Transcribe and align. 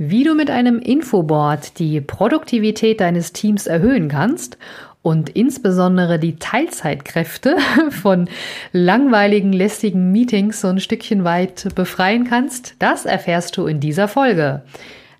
Wie 0.00 0.22
du 0.22 0.36
mit 0.36 0.48
einem 0.48 0.78
Infoboard 0.78 1.80
die 1.80 2.00
Produktivität 2.00 3.00
deines 3.00 3.32
Teams 3.32 3.66
erhöhen 3.66 4.06
kannst 4.08 4.56
und 5.02 5.28
insbesondere 5.28 6.20
die 6.20 6.36
Teilzeitkräfte 6.36 7.56
von 7.90 8.28
langweiligen, 8.70 9.52
lästigen 9.52 10.12
Meetings 10.12 10.60
so 10.60 10.68
ein 10.68 10.78
Stückchen 10.78 11.24
weit 11.24 11.74
befreien 11.74 12.22
kannst, 12.22 12.76
das 12.78 13.06
erfährst 13.06 13.56
du 13.56 13.66
in 13.66 13.80
dieser 13.80 14.06
Folge. 14.06 14.62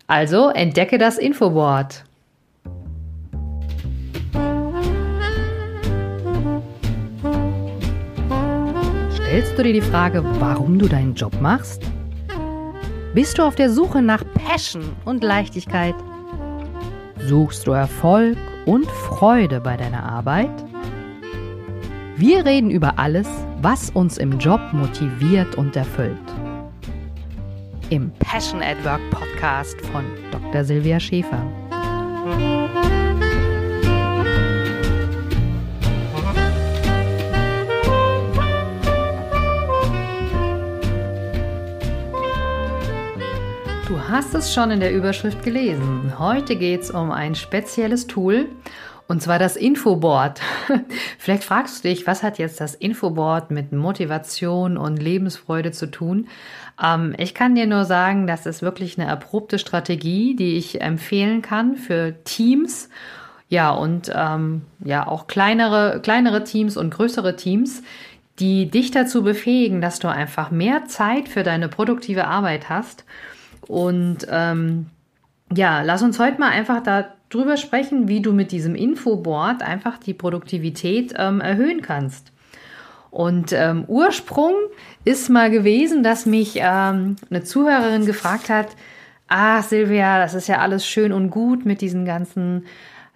Also 0.07 0.51
entdecke 0.51 0.97
das 0.97 1.19
Infoboard. 1.19 2.05
Stellst 9.13 9.59
du 9.59 9.65
dir 9.65 9.73
die 9.73 9.81
Frage, 9.81 10.23
warum 10.39 10.79
du 10.79 10.87
deinen 10.87 11.17
Job 11.17 11.33
machst? 11.41 11.83
Bist 13.19 13.37
du 13.37 13.43
auf 13.43 13.57
der 13.57 13.69
Suche 13.69 14.01
nach 14.01 14.23
Passion 14.35 14.95
und 15.05 15.25
Leichtigkeit? 15.25 15.97
Suchst 17.27 17.67
du 17.67 17.73
Erfolg 17.73 18.39
und 18.65 18.87
Freude 18.87 19.61
bei 19.61 19.77
deiner 19.77 20.05
Arbeit? 20.05 20.53
Wir 22.15 22.45
reden 22.45 22.71
über 22.71 22.97
alles, 22.97 23.27
was 23.61 23.91
uns 23.91 24.19
im 24.19 24.39
Job 24.39 24.61
motiviert 24.71 25.57
und 25.57 25.75
erfüllt. 25.75 26.17
Im 27.91 28.13
Passion 28.21 28.63
at 28.63 28.77
Work 28.85 29.01
Podcast 29.11 29.81
von 29.87 30.05
Dr. 30.31 30.63
Silvia 30.63 31.01
Schäfer. 31.01 31.43
Hast 44.29 44.45
es 44.45 44.53
schon 44.53 44.71
in 44.71 44.81
der 44.81 44.93
Überschrift 44.93 45.43
gelesen. 45.43 46.19
Heute 46.19 46.57
geht 46.57 46.83
es 46.83 46.91
um 46.91 47.11
ein 47.11 47.35
spezielles 47.35 48.07
Tool 48.07 48.51
und 49.07 49.23
zwar 49.23 49.39
das 49.39 49.57
Infoboard. 49.57 50.43
Vielleicht 51.19 51.45
fragst 51.45 51.83
du 51.83 51.89
dich, 51.89 52.07
was 52.07 52.23
hat 52.23 52.37
jetzt 52.37 52.61
das 52.61 52.75
Infoboard 52.75 53.51
mit 53.51 53.73
Motivation 53.73 54.77
und 54.77 54.99
Lebensfreude 54.99 55.73
zu 55.73 55.91
tun? 55.91 56.29
Ähm, 56.83 57.15
ich 57.17 57.33
kann 57.33 57.55
dir 57.55 57.67
nur 57.67 57.87
sagen, 57.87 58.27
das 58.27 58.45
ist 58.45 58.61
wirklich 58.61 58.99
eine 58.99 59.09
erprobte 59.09 59.59
Strategie, 59.59 60.37
die 60.37 60.59
ich 60.59 60.83
empfehlen 60.83 61.41
kann 61.41 61.77
für 61.77 62.15
Teams. 62.25 62.91
Ja, 63.49 63.71
und 63.71 64.13
ähm, 64.15 64.61
ja, 64.85 65.07
auch 65.07 65.27
kleinere, 65.27 66.01
kleinere 66.03 66.45
Teams 66.45 66.77
und 66.77 66.91
größere 66.91 67.37
Teams, 67.37 67.83
die 68.41 68.71
dich 68.71 68.91
dazu 68.91 69.23
befähigen, 69.23 69.81
dass 69.81 70.01
du 70.01 70.09
einfach 70.09 70.51
mehr 70.51 70.85
Zeit 70.85 71.31
für 71.31 71.45
deine 71.45 71.69
produktive 71.71 72.27
Arbeit 72.27 72.69
hast 72.69 73.07
und 73.69 74.27
ähm, 74.31 74.87
ja, 75.55 75.83
lass 75.83 76.03
uns 76.03 76.19
heute 76.19 76.41
mal 76.41 76.51
einfach 76.51 76.83
darüber 76.83 77.57
sprechen, 77.57 78.09
wie 78.09 78.21
du 78.21 78.33
mit 78.33 78.51
diesem 78.51 78.75
Infoboard 78.75 79.63
einfach 79.63 79.99
die 79.99 80.15
Produktivität 80.15 81.15
ähm, 81.17 81.41
erhöhen 81.41 81.83
kannst. 81.83 82.33
Und 83.11 83.53
ähm, 83.53 83.85
Ursprung 83.87 84.55
ist 85.05 85.31
mal 85.31 85.51
gewesen, 85.51 86.03
dass 86.03 86.27
mich 86.27 86.57
ähm, 86.57 87.17
eine 87.31 87.43
Zuhörerin 87.43 88.05
gefragt 88.05 88.51
hat, 88.51 88.69
ah 89.29 89.63
Silvia, 89.63 90.19
das 90.19 90.35
ist 90.35 90.49
ja 90.49 90.59
alles 90.59 90.87
schön 90.87 91.13
und 91.13 91.31
gut 91.31 91.65
mit 91.65 91.81
diesen 91.81 92.05
ganzen 92.05 92.67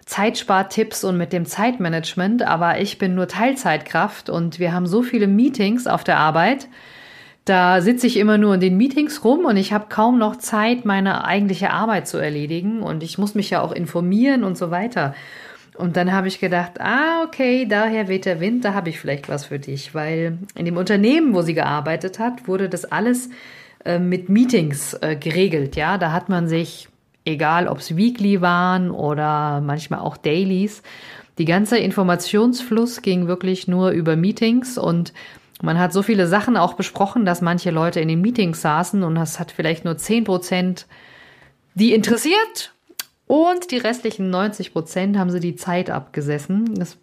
Zeitspartipps 0.05 1.03
und 1.03 1.17
mit 1.17 1.31
dem 1.31 1.45
Zeitmanagement, 1.45 2.43
aber 2.43 2.81
ich 2.81 2.97
bin 2.97 3.15
nur 3.15 3.27
Teilzeitkraft 3.27 4.29
und 4.29 4.59
wir 4.59 4.73
haben 4.73 4.85
so 4.85 5.01
viele 5.01 5.27
Meetings 5.27 5.87
auf 5.87 6.03
der 6.03 6.17
Arbeit, 6.17 6.67
da 7.45 7.81
sitze 7.81 8.07
ich 8.07 8.17
immer 8.17 8.37
nur 8.37 8.55
in 8.55 8.61
den 8.61 8.77
Meetings 8.77 9.23
rum 9.23 9.45
und 9.45 9.57
ich 9.57 9.73
habe 9.73 9.87
kaum 9.89 10.17
noch 10.17 10.37
Zeit, 10.37 10.85
meine 10.85 11.25
eigentliche 11.25 11.71
Arbeit 11.71 12.07
zu 12.07 12.17
erledigen 12.17 12.81
und 12.81 13.03
ich 13.03 13.17
muss 13.17 13.35
mich 13.35 13.49
ja 13.49 13.61
auch 13.61 13.73
informieren 13.73 14.43
und 14.43 14.57
so 14.57 14.71
weiter. 14.71 15.13
Und 15.75 15.97
dann 15.97 16.13
habe 16.13 16.27
ich 16.27 16.39
gedacht, 16.39 16.79
ah, 16.79 17.23
okay, 17.25 17.65
daher 17.67 18.07
weht 18.07 18.25
der 18.25 18.39
Wind, 18.39 18.63
da 18.63 18.73
habe 18.73 18.89
ich 18.89 18.99
vielleicht 18.99 19.27
was 19.27 19.45
für 19.45 19.59
dich, 19.59 19.93
weil 19.95 20.37
in 20.55 20.65
dem 20.65 20.77
Unternehmen, 20.77 21.33
wo 21.33 21.41
sie 21.41 21.55
gearbeitet 21.55 22.19
hat, 22.19 22.47
wurde 22.47 22.69
das 22.69 22.85
alles 22.85 23.29
äh, 23.83 23.99
mit 23.99 24.29
Meetings 24.29 24.93
äh, 25.01 25.15
geregelt. 25.15 25.75
Ja, 25.75 25.97
da 25.97 26.11
hat 26.11 26.29
man 26.29 26.47
sich, 26.47 26.87
egal 27.25 27.67
ob 27.67 27.79
es 27.79 27.97
Weekly 27.97 28.41
waren 28.41 28.91
oder 28.91 29.61
manchmal 29.61 29.99
auch 29.99 30.15
Dailies, 30.15 30.83
die 31.39 31.45
ganze 31.45 31.77
Informationsfluss 31.79 33.01
ging 33.01 33.27
wirklich 33.27 33.67
nur 33.67 33.89
über 33.89 34.15
Meetings 34.15 34.77
und 34.77 35.11
man 35.61 35.79
hat 35.79 35.93
so 35.93 36.01
viele 36.01 36.27
Sachen 36.27 36.57
auch 36.57 36.73
besprochen, 36.73 37.25
dass 37.25 37.41
manche 37.41 37.71
Leute 37.71 37.99
in 37.99 38.07
den 38.07 38.21
Meetings 38.21 38.61
saßen 38.61 39.03
und 39.03 39.15
es 39.17 39.39
hat 39.39 39.51
vielleicht 39.51 39.85
nur 39.85 39.97
10 39.97 40.23
Prozent 40.23 40.87
die 41.75 41.93
interessiert 41.93 42.73
und 43.27 43.71
die 43.71 43.77
restlichen 43.77 44.29
90 44.29 44.73
Prozent 44.73 45.17
haben 45.17 45.31
sie 45.31 45.39
die 45.39 45.55
Zeit 45.55 45.89
abgesessen. 45.89 46.75
Das, 46.75 46.97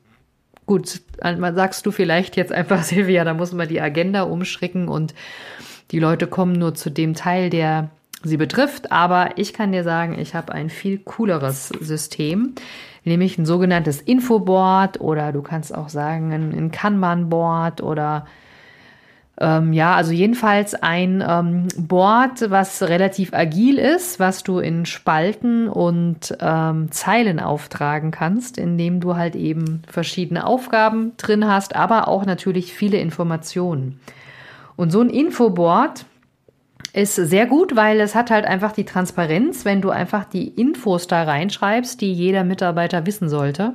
gut, 0.67 1.01
sagst 1.21 1.87
du 1.87 1.91
vielleicht 1.91 2.37
jetzt 2.37 2.53
einfach, 2.53 2.83
Silvia, 2.85 3.25
da 3.25 3.35
muss 3.35 3.53
man 3.53 3.69
die 3.69 3.81
Agenda 3.81 4.23
umschricken 4.23 4.89
und 4.89 5.15
die 5.91 5.99
Leute 5.99 6.27
kommen 6.27 6.53
nur 6.53 6.75
zu 6.75 6.91
dem 6.91 7.15
Teil, 7.15 7.51
der 7.51 7.91
sie 8.23 8.37
betrifft. 8.37 8.93
Aber 8.93 9.31
ich 9.37 9.53
kann 9.53 9.73
dir 9.73 9.85
sagen, 9.85 10.19
ich 10.19 10.35
habe 10.35 10.53
ein 10.53 10.71
viel 10.71 10.99
cooleres 10.99 11.69
System, 11.81 12.55
nämlich 13.05 13.39
ein 13.39 13.47
sogenanntes 13.47 14.01
Infoboard 14.01 15.01
oder 15.01 15.33
du 15.33 15.43
kannst 15.43 15.75
auch 15.75 15.89
sagen 15.89 16.33
ein 16.33 16.71
Kanban-Board 16.71 17.83
oder 17.83 18.27
ähm, 19.41 19.73
ja, 19.73 19.97
also 19.97 20.13
jedenfalls 20.13 20.75
ein 20.75 21.25
ähm, 21.27 21.69
Board, 21.79 22.51
was 22.51 22.83
relativ 22.83 23.33
agil 23.33 23.79
ist, 23.79 24.21
was 24.21 24.43
du 24.43 24.59
in 24.59 24.85
Spalten 24.85 25.67
und 25.67 26.37
ähm, 26.41 26.93
Zeilen 26.93 27.41
auftragen 27.41 28.11
kannst, 28.11 28.59
indem 28.59 29.01
du 29.01 29.17
halt 29.17 29.35
eben 29.35 29.83
verschiedene 29.89 30.47
Aufgaben 30.47 31.13
drin 31.17 31.49
hast, 31.49 31.75
aber 31.75 32.07
auch 32.07 32.27
natürlich 32.27 32.75
viele 32.75 32.99
Informationen. 32.99 33.99
Und 34.77 34.91
so 34.91 35.01
ein 35.01 35.09
Infoboard 35.09 36.05
ist 36.93 37.15
sehr 37.15 37.47
gut, 37.47 37.77
weil 37.77 38.01
es 38.01 38.15
hat 38.15 38.31
halt 38.31 38.45
einfach 38.45 38.73
die 38.73 38.85
Transparenz, 38.85 39.65
wenn 39.65 39.81
du 39.81 39.91
einfach 39.91 40.25
die 40.25 40.49
Infos 40.49 41.07
da 41.07 41.23
reinschreibst, 41.23 42.01
die 42.01 42.13
jeder 42.13 42.45
Mitarbeiter 42.45 43.07
wissen 43.07 43.29
sollte. 43.29 43.75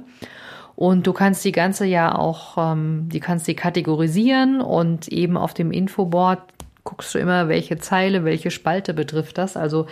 Und 0.75 1.07
du 1.07 1.13
kannst 1.13 1.45
die 1.45 1.53
ganze 1.53 1.85
ja 1.85 2.13
auch, 2.13 2.57
ähm, 2.57 3.07
die 3.07 3.21
kannst 3.21 3.47
die 3.47 3.55
kategorisieren 3.55 4.59
und 4.59 5.07
eben 5.07 5.37
auf 5.37 5.53
dem 5.53 5.71
Infoboard 5.71 6.41
guckst 6.83 7.15
du 7.15 7.19
immer, 7.19 7.47
welche 7.47 7.77
Zeile, 7.77 8.25
welche 8.25 8.51
Spalte 8.51 8.93
betrifft 8.93 9.37
das. 9.37 9.55
Also 9.57 9.87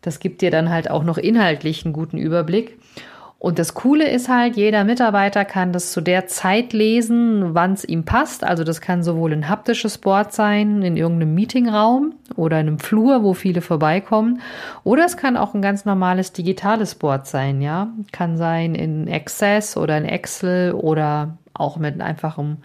das 0.00 0.18
gibt 0.18 0.42
dir 0.42 0.50
dann 0.50 0.70
halt 0.70 0.90
auch 0.90 1.04
noch 1.04 1.18
inhaltlich 1.18 1.84
einen 1.84 1.92
guten 1.92 2.18
Überblick. 2.18 2.78
Und 3.42 3.58
das 3.58 3.74
Coole 3.74 4.08
ist 4.08 4.28
halt, 4.28 4.54
jeder 4.54 4.84
Mitarbeiter 4.84 5.44
kann 5.44 5.72
das 5.72 5.90
zu 5.90 6.00
der 6.00 6.28
Zeit 6.28 6.72
lesen, 6.72 7.56
wann 7.56 7.72
es 7.72 7.84
ihm 7.84 8.04
passt. 8.04 8.44
Also 8.44 8.62
das 8.62 8.80
kann 8.80 9.02
sowohl 9.02 9.32
ein 9.32 9.48
haptisches 9.48 9.98
Board 9.98 10.32
sein, 10.32 10.82
in 10.82 10.96
irgendeinem 10.96 11.34
Meetingraum 11.34 12.14
oder 12.36 12.60
in 12.60 12.68
einem 12.68 12.78
Flur, 12.78 13.24
wo 13.24 13.34
viele 13.34 13.60
vorbeikommen. 13.60 14.40
Oder 14.84 15.04
es 15.06 15.16
kann 15.16 15.36
auch 15.36 15.54
ein 15.54 15.60
ganz 15.60 15.84
normales 15.84 16.32
digitales 16.32 16.94
Board 16.94 17.26
sein, 17.26 17.60
ja. 17.60 17.88
Kann 18.12 18.36
sein 18.36 18.76
in 18.76 19.12
Access 19.12 19.76
oder 19.76 19.98
in 19.98 20.04
Excel 20.04 20.70
oder 20.74 21.36
auch 21.52 21.78
mit 21.78 22.00
einfachem 22.00 22.58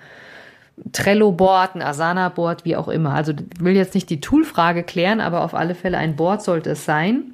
Trello-Board, 0.92 1.74
ein 1.74 1.82
Asana-Board, 1.82 2.66
wie 2.66 2.76
auch 2.76 2.88
immer. 2.88 3.16
Also 3.16 3.34
will 3.60 3.76
jetzt 3.76 3.96
nicht 3.96 4.12
die 4.12 4.22
Tool-Frage 4.22 4.84
klären, 4.84 5.22
aber 5.22 5.44
auf 5.44 5.56
alle 5.56 5.74
Fälle 5.74 5.98
ein 5.98 6.16
Board 6.16 6.44
sollte 6.44 6.70
es 6.70 6.86
sein. 6.86 7.34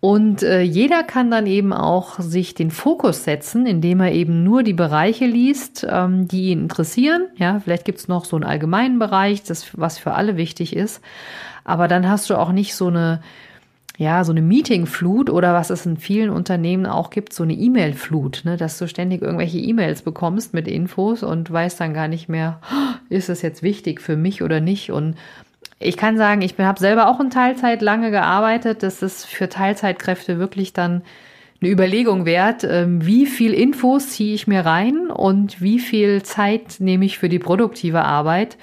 Und 0.00 0.42
äh, 0.42 0.62
jeder 0.62 1.02
kann 1.02 1.30
dann 1.30 1.46
eben 1.46 1.74
auch 1.74 2.18
sich 2.20 2.54
den 2.54 2.70
Fokus 2.70 3.24
setzen, 3.24 3.66
indem 3.66 4.00
er 4.00 4.12
eben 4.12 4.42
nur 4.44 4.62
die 4.62 4.72
Bereiche 4.72 5.26
liest, 5.26 5.86
ähm, 5.88 6.26
die 6.26 6.50
ihn 6.50 6.62
interessieren. 6.62 7.26
Ja, 7.36 7.60
vielleicht 7.60 7.84
gibt's 7.84 8.08
noch 8.08 8.24
so 8.24 8.36
einen 8.36 8.46
allgemeinen 8.46 8.98
Bereich, 8.98 9.42
das, 9.42 9.78
was 9.78 9.98
für 9.98 10.12
alle 10.12 10.38
wichtig 10.38 10.74
ist. 10.74 11.02
Aber 11.64 11.86
dann 11.86 12.08
hast 12.08 12.30
du 12.30 12.36
auch 12.36 12.50
nicht 12.50 12.74
so 12.74 12.86
eine, 12.86 13.20
ja, 13.98 14.24
so 14.24 14.32
eine 14.32 14.40
Meetingflut 14.40 15.28
oder 15.28 15.52
was 15.52 15.68
es 15.68 15.84
in 15.84 15.98
vielen 15.98 16.30
Unternehmen 16.30 16.86
auch 16.86 17.10
gibt, 17.10 17.34
so 17.34 17.42
eine 17.42 17.52
E-Mail-Flut, 17.52 18.42
ne, 18.44 18.56
dass 18.56 18.78
du 18.78 18.88
ständig 18.88 19.20
irgendwelche 19.20 19.58
E-Mails 19.58 20.00
bekommst 20.00 20.54
mit 20.54 20.66
Infos 20.66 21.22
und 21.22 21.50
weißt 21.50 21.78
dann 21.78 21.92
gar 21.92 22.08
nicht 22.08 22.26
mehr, 22.26 22.60
ist 23.10 23.28
es 23.28 23.42
jetzt 23.42 23.62
wichtig 23.62 24.00
für 24.00 24.16
mich 24.16 24.42
oder 24.42 24.60
nicht 24.60 24.90
und 24.90 25.16
ich 25.80 25.96
kann 25.96 26.18
sagen, 26.18 26.42
ich 26.42 26.56
habe 26.58 26.78
selber 26.78 27.08
auch 27.08 27.20
in 27.20 27.30
Teilzeit 27.30 27.80
lange 27.80 28.10
gearbeitet. 28.10 28.82
Das 28.82 29.02
ist 29.02 29.24
für 29.24 29.48
Teilzeitkräfte 29.48 30.38
wirklich 30.38 30.74
dann 30.74 31.02
eine 31.62 31.70
Überlegung 31.70 32.26
wert, 32.26 32.64
ähm, 32.64 33.04
wie 33.04 33.26
viel 33.26 33.52
Infos 33.52 34.10
ziehe 34.10 34.34
ich 34.34 34.46
mir 34.46 34.64
rein 34.64 35.10
und 35.10 35.60
wie 35.60 35.78
viel 35.78 36.22
Zeit 36.22 36.76
nehme 36.78 37.04
ich 37.04 37.18
für 37.18 37.28
die 37.28 37.38
produktive 37.38 38.02
Arbeit. 38.02 38.56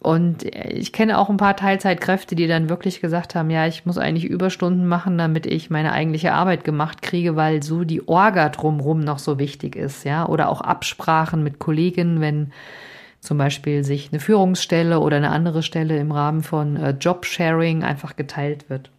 Und 0.00 0.44
ich 0.54 0.92
kenne 0.92 1.18
auch 1.18 1.30
ein 1.30 1.38
paar 1.38 1.56
Teilzeitkräfte, 1.56 2.36
die 2.36 2.46
dann 2.46 2.68
wirklich 2.68 3.00
gesagt 3.00 3.34
haben, 3.34 3.50
ja, 3.50 3.66
ich 3.66 3.86
muss 3.86 3.98
eigentlich 3.98 4.26
Überstunden 4.26 4.86
machen, 4.86 5.18
damit 5.18 5.46
ich 5.46 5.68
meine 5.68 5.92
eigentliche 5.92 6.32
Arbeit 6.32 6.64
gemacht 6.64 7.02
kriege, 7.02 7.36
weil 7.36 7.62
so 7.62 7.84
die 7.84 8.06
Orga 8.06 8.50
drumrum 8.50 9.00
noch 9.00 9.18
so 9.18 9.38
wichtig 9.38 9.74
ist, 9.74 10.04
ja. 10.04 10.26
Oder 10.26 10.48
auch 10.48 10.60
Absprachen 10.60 11.42
mit 11.42 11.58
Kollegen, 11.58 12.20
wenn 12.20 12.52
zum 13.20 13.38
Beispiel 13.38 13.84
sich 13.84 14.10
eine 14.12 14.20
Führungsstelle 14.20 15.00
oder 15.00 15.16
eine 15.16 15.30
andere 15.30 15.62
Stelle 15.62 15.98
im 15.98 16.12
Rahmen 16.12 16.42
von 16.42 16.76
äh, 16.76 16.90
Jobsharing 16.90 17.82
einfach 17.82 18.16
geteilt 18.16 18.68
wird. 18.70 18.90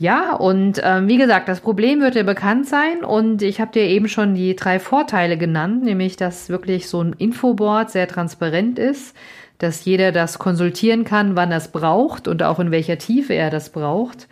Ja, 0.00 0.34
und 0.34 0.80
ähm, 0.84 1.08
wie 1.08 1.16
gesagt, 1.16 1.48
das 1.48 1.60
Problem 1.60 2.00
wird 2.00 2.14
dir 2.14 2.22
bekannt 2.22 2.68
sein 2.68 3.02
und 3.04 3.42
ich 3.42 3.60
habe 3.60 3.72
dir 3.72 3.82
eben 3.82 4.08
schon 4.08 4.36
die 4.36 4.54
drei 4.54 4.78
Vorteile 4.78 5.36
genannt, 5.36 5.82
nämlich 5.82 6.16
dass 6.16 6.48
wirklich 6.48 6.88
so 6.88 7.02
ein 7.02 7.14
Infoboard 7.14 7.90
sehr 7.90 8.06
transparent 8.06 8.78
ist, 8.78 9.16
dass 9.58 9.84
jeder 9.84 10.12
das 10.12 10.38
konsultieren 10.38 11.02
kann, 11.02 11.34
wann 11.34 11.50
er 11.50 11.58
es 11.58 11.68
braucht 11.68 12.28
und 12.28 12.44
auch 12.44 12.60
in 12.60 12.70
welcher 12.70 12.98
Tiefe 12.98 13.34
er 13.34 13.50
das 13.50 13.70
braucht. 13.70 14.28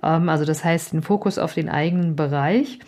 Ähm, 0.00 0.28
also 0.28 0.44
das 0.44 0.64
heißt, 0.64 0.92
den 0.92 1.02
Fokus 1.02 1.38
auf 1.38 1.54
den 1.54 1.68
eigenen 1.68 2.14
Bereich. 2.14 2.78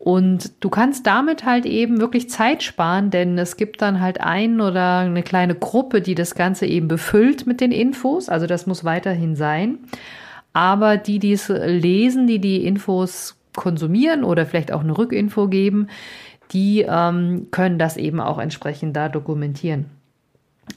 Und 0.00 0.64
du 0.64 0.70
kannst 0.70 1.06
damit 1.06 1.44
halt 1.44 1.66
eben 1.66 2.00
wirklich 2.00 2.30
Zeit 2.30 2.62
sparen, 2.62 3.10
denn 3.10 3.36
es 3.36 3.58
gibt 3.58 3.82
dann 3.82 4.00
halt 4.00 4.22
einen 4.22 4.62
oder 4.62 5.00
eine 5.00 5.22
kleine 5.22 5.54
Gruppe, 5.54 6.00
die 6.00 6.14
das 6.14 6.34
Ganze 6.34 6.64
eben 6.64 6.88
befüllt 6.88 7.46
mit 7.46 7.60
den 7.60 7.70
Infos. 7.70 8.30
Also 8.30 8.46
das 8.46 8.66
muss 8.66 8.82
weiterhin 8.82 9.36
sein. 9.36 9.78
Aber 10.54 10.96
die, 10.96 11.18
die 11.18 11.34
es 11.34 11.48
lesen, 11.48 12.26
die 12.26 12.38
die 12.38 12.64
Infos 12.64 13.36
konsumieren 13.54 14.24
oder 14.24 14.46
vielleicht 14.46 14.72
auch 14.72 14.80
eine 14.80 14.96
Rückinfo 14.96 15.48
geben, 15.48 15.88
die 16.52 16.80
ähm, 16.88 17.48
können 17.50 17.78
das 17.78 17.98
eben 17.98 18.20
auch 18.20 18.38
entsprechend 18.38 18.96
da 18.96 19.10
dokumentieren. 19.10 19.84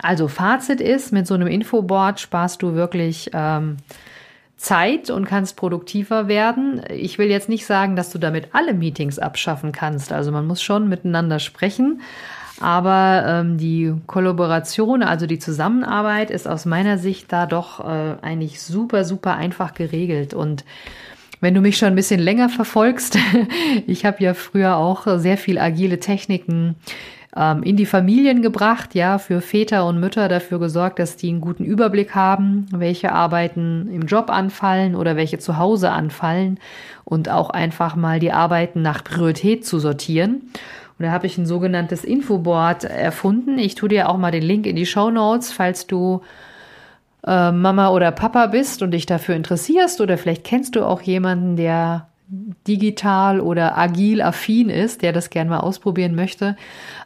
Also 0.01 0.27
Fazit 0.27 0.81
ist, 0.81 1.13
mit 1.13 1.27
so 1.27 1.33
einem 1.33 1.47
Infoboard 1.47 2.19
sparst 2.19 2.61
du 2.61 2.73
wirklich 2.73 3.31
ähm, 3.33 3.77
Zeit 4.57 5.09
und 5.09 5.25
kannst 5.25 5.57
produktiver 5.57 6.27
werden. 6.27 6.81
Ich 6.89 7.17
will 7.17 7.27
jetzt 7.27 7.49
nicht 7.49 7.65
sagen, 7.65 7.95
dass 7.95 8.11
du 8.11 8.17
damit 8.17 8.49
alle 8.53 8.73
Meetings 8.73 9.19
abschaffen 9.19 9.71
kannst. 9.71 10.11
Also 10.11 10.31
man 10.31 10.47
muss 10.47 10.61
schon 10.61 10.87
miteinander 10.87 11.39
sprechen. 11.39 12.01
Aber 12.59 13.25
ähm, 13.27 13.57
die 13.57 13.93
Kollaboration, 14.05 15.03
also 15.03 15.25
die 15.25 15.39
Zusammenarbeit, 15.39 16.31
ist 16.31 16.47
aus 16.47 16.65
meiner 16.65 16.97
Sicht 16.97 17.31
da 17.33 17.45
doch 17.45 17.79
äh, 17.81 18.15
eigentlich 18.21 18.61
super, 18.61 19.03
super 19.03 19.35
einfach 19.35 19.73
geregelt. 19.73 20.33
Und 20.33 20.63
wenn 21.41 21.53
du 21.53 21.61
mich 21.61 21.77
schon 21.77 21.89
ein 21.89 21.95
bisschen 21.95 22.21
länger 22.21 22.47
verfolgst, 22.47 23.17
ich 23.87 24.05
habe 24.05 24.23
ja 24.23 24.33
früher 24.33 24.77
auch 24.77 25.07
sehr 25.17 25.37
viel 25.37 25.57
agile 25.57 25.99
Techniken 25.99 26.75
ähm, 27.35 27.63
in 27.63 27.77
die 27.77 27.85
Familien 27.85 28.41
gebracht, 28.41 28.93
ja, 28.95 29.17
für 29.17 29.41
Väter 29.41 29.85
und 29.85 29.99
Mütter 29.99 30.27
dafür 30.27 30.59
gesorgt, 30.59 30.99
dass 30.99 31.17
die 31.17 31.29
einen 31.29 31.41
guten 31.41 31.63
Überblick 31.63 32.13
haben, 32.15 32.67
welche 32.71 33.11
Arbeiten 33.11 33.89
im 33.91 34.03
Job 34.03 34.29
anfallen 34.29 34.95
oder 34.95 35.15
welche 35.15 35.39
zu 35.39 35.57
Hause 35.57 35.91
anfallen 35.91 36.59
und 37.05 37.29
auch 37.29 37.49
einfach 37.49 37.95
mal 37.95 38.19
die 38.19 38.31
Arbeiten 38.31 38.81
nach 38.81 39.03
Priorität 39.03 39.65
zu 39.65 39.79
sortieren. 39.79 40.41
Und 40.99 41.05
da 41.05 41.11
habe 41.11 41.25
ich 41.25 41.37
ein 41.37 41.47
sogenanntes 41.47 42.03
Infoboard 42.03 42.83
erfunden. 42.83 43.57
Ich 43.57 43.75
tue 43.75 43.89
dir 43.89 44.09
auch 44.09 44.17
mal 44.17 44.31
den 44.31 44.43
Link 44.43 44.67
in 44.67 44.75
die 44.75 44.85
Show 44.85 45.09
Notes, 45.09 45.51
falls 45.51 45.87
du 45.87 46.21
äh, 47.25 47.51
Mama 47.51 47.89
oder 47.89 48.11
Papa 48.11 48.47
bist 48.47 48.83
und 48.83 48.91
dich 48.91 49.07
dafür 49.07 49.35
interessierst 49.35 50.01
oder 50.01 50.17
vielleicht 50.19 50.43
kennst 50.43 50.75
du 50.75 50.85
auch 50.85 51.01
jemanden, 51.01 51.55
der 51.55 52.07
digital 52.67 53.39
oder 53.39 53.77
agil 53.77 54.21
affin 54.21 54.69
ist, 54.69 55.01
der 55.01 55.13
das 55.13 55.29
gerne 55.29 55.49
mal 55.49 55.59
ausprobieren 55.59 56.15
möchte, 56.15 56.55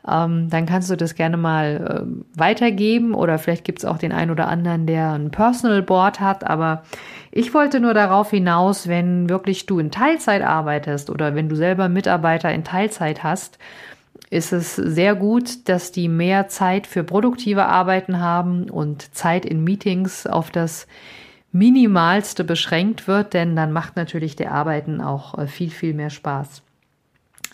ähm, 0.07 0.49
dann 0.49 0.65
kannst 0.65 0.89
du 0.89 0.95
das 0.95 1.15
gerne 1.15 1.37
mal 1.37 2.05
äh, 2.05 2.39
weitergeben 2.39 3.13
oder 3.13 3.37
vielleicht 3.37 3.65
gibt 3.65 3.79
es 3.79 3.85
auch 3.85 3.97
den 3.97 4.11
einen 4.11 4.31
oder 4.31 4.47
anderen, 4.47 4.85
der 4.85 5.11
ein 5.11 5.31
Personal 5.31 5.81
Board 5.81 6.19
hat. 6.19 6.45
Aber 6.45 6.83
ich 7.31 7.53
wollte 7.53 7.79
nur 7.79 7.93
darauf 7.93 8.29
hinaus, 8.29 8.87
wenn 8.87 9.29
wirklich 9.29 9.65
du 9.65 9.79
in 9.79 9.91
Teilzeit 9.91 10.41
arbeitest 10.41 11.09
oder 11.09 11.35
wenn 11.35 11.49
du 11.49 11.55
selber 11.55 11.89
Mitarbeiter 11.89 12.53
in 12.53 12.63
Teilzeit 12.63 13.23
hast, 13.23 13.57
ist 14.29 14.53
es 14.53 14.75
sehr 14.75 15.15
gut, 15.15 15.69
dass 15.69 15.91
die 15.91 16.09
mehr 16.09 16.47
Zeit 16.47 16.87
für 16.87 17.03
produktive 17.03 17.65
Arbeiten 17.65 18.19
haben 18.19 18.69
und 18.69 19.15
Zeit 19.15 19.45
in 19.45 19.63
Meetings 19.63 20.27
auf 20.27 20.51
das 20.51 20.87
Minimalste 21.57 22.43
beschränkt 22.43 23.07
wird, 23.07 23.33
denn 23.33 23.55
dann 23.55 23.71
macht 23.71 23.95
natürlich 23.95 24.35
der 24.35 24.51
Arbeiten 24.51 25.01
auch 25.01 25.37
äh, 25.37 25.47
viel, 25.47 25.69
viel 25.69 25.93
mehr 25.93 26.09
Spaß. 26.09 26.61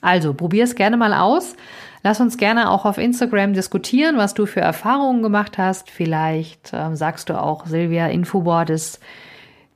Also 0.02 0.34
probier 0.34 0.66
es 0.66 0.76
gerne 0.76 0.98
mal 0.98 1.14
aus. 1.14 1.56
Lass 2.04 2.20
uns 2.20 2.38
gerne 2.38 2.70
auch 2.70 2.86
auf 2.86 2.98
Instagram 2.98 3.54
diskutieren, 3.54 4.18
was 4.18 4.34
du 4.34 4.46
für 4.46 4.60
Erfahrungen 4.60 5.24
gemacht 5.24 5.58
hast. 5.58 5.90
Vielleicht 5.90 6.74
äh, 6.74 6.96
sagst 6.96 7.30
du 7.30 7.40
auch, 7.40 7.66
Silvia, 7.66 8.08
Infoboard 8.08 8.70
ist 8.70 9.00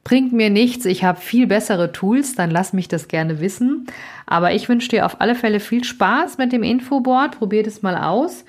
bringt 0.07 0.31
mir 0.31 0.49
nichts, 0.49 0.85
ich 0.85 1.03
habe 1.03 1.19
viel 1.19 1.47
bessere 1.47 1.91
Tools, 1.91 2.33
dann 2.33 2.49
lass 2.49 2.71
mich 2.71 2.87
das 2.87 3.09
gerne 3.09 3.41
wissen. 3.41 3.87
Aber 4.25 4.53
ich 4.53 4.69
wünsche 4.69 4.87
dir 4.87 5.05
auf 5.05 5.19
alle 5.19 5.35
Fälle 5.35 5.59
viel 5.59 5.83
Spaß 5.83 6.37
mit 6.37 6.53
dem 6.53 6.63
Infoboard. 6.63 7.39
Probier 7.39 7.61
das 7.61 7.81
mal 7.81 7.97
aus. 7.97 8.45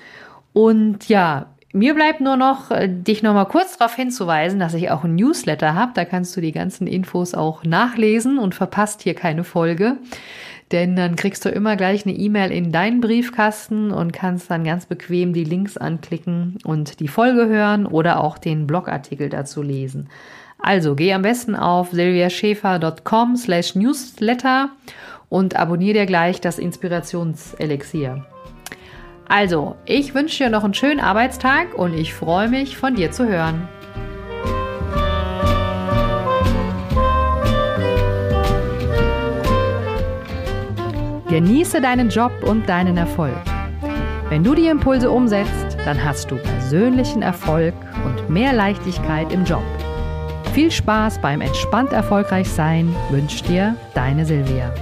Und 0.53 1.09
ja, 1.09 1.47
mir 1.71 1.93
bleibt 1.93 2.19
nur 2.19 2.35
noch, 2.35 2.71
äh, 2.71 2.87
dich 2.87 3.21
noch 3.21 3.33
mal 3.33 3.45
kurz 3.45 3.77
darauf 3.77 3.95
hinzuweisen, 3.95 4.59
dass 4.59 4.73
ich 4.73 4.89
auch 4.89 5.03
ein 5.03 5.15
Newsletter 5.15 5.75
habe. 5.75 5.91
Da 5.93 6.05
kannst 6.05 6.35
du 6.35 6.41
die 6.41 6.51
ganzen 6.51 6.87
Infos 6.87 7.33
auch 7.33 7.63
nachlesen 7.63 8.39
und 8.39 8.55
verpasst 8.55 9.03
hier 9.03 9.13
keine 9.13 9.43
Folge. 9.43 9.97
Denn 10.71 10.95
dann 10.95 11.15
kriegst 11.15 11.45
du 11.45 11.49
immer 11.49 11.75
gleich 11.75 12.05
eine 12.05 12.15
E-Mail 12.15 12.51
in 12.51 12.71
deinen 12.71 13.01
Briefkasten 13.01 13.91
und 13.91 14.13
kannst 14.13 14.51
dann 14.51 14.63
ganz 14.63 14.85
bequem 14.85 15.33
die 15.33 15.43
Links 15.43 15.77
anklicken 15.77 16.57
und 16.63 16.99
die 16.99 17.07
Folge 17.07 17.47
hören 17.47 17.85
oder 17.85 18.23
auch 18.23 18.37
den 18.37 18.67
Blogartikel 18.67 19.29
dazu 19.29 19.63
lesen. 19.63 20.09
Also 20.59 20.95
geh 20.95 21.13
am 21.13 21.21
besten 21.21 21.55
auf 21.55 21.91
silviaschäfer.com 21.91 23.35
slash 23.37 23.75
newsletter 23.75 24.69
und 25.29 25.55
abonniere 25.55 25.99
dir 25.99 26.05
gleich 26.05 26.41
das 26.41 26.59
Inspirationselixier. 26.59 28.25
Also, 29.29 29.75
ich 29.85 30.15
wünsche 30.15 30.43
dir 30.43 30.49
noch 30.49 30.63
einen 30.63 30.73
schönen 30.73 30.99
Arbeitstag 30.99 31.75
und 31.75 31.93
ich 31.93 32.15
freue 32.15 32.49
mich, 32.49 32.75
von 32.75 32.95
dir 32.95 33.11
zu 33.11 33.27
hören. 33.29 33.69
Genieße 41.29 41.79
deinen 41.79 42.09
Job 42.09 42.31
und 42.43 42.67
deinen 42.67 42.97
Erfolg. 42.97 43.37
Wenn 44.29 44.43
du 44.43 44.55
die 44.55 44.65
Impulse 44.65 45.11
umsetzt, 45.11 45.77
dann 45.85 46.03
hast 46.03 46.31
du 46.31 46.37
persönlichen 46.37 47.21
Erfolg 47.21 47.75
und 48.03 48.31
mehr 48.31 48.51
Leichtigkeit 48.51 49.31
im 49.31 49.45
Job. 49.45 49.63
Viel 50.53 50.71
Spaß 50.71 51.21
beim 51.21 51.41
entspannt 51.41 51.93
erfolgreich 51.93 52.49
sein 52.49 52.95
wünscht 53.11 53.47
dir 53.47 53.75
deine 53.93 54.25
Silvia. 54.25 54.73